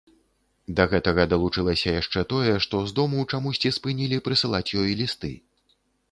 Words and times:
Да 0.77 0.83
гэтага 0.91 1.25
далучылася 1.33 1.91
яшчэ 2.01 2.23
тое, 2.31 2.53
што 2.65 2.79
з 2.91 2.95
дому 2.99 3.25
чамусьці 3.37 3.73
спынілі 3.75 4.17
прысылаць 4.29 4.73
ёй 4.85 4.97
лісты. 5.03 5.31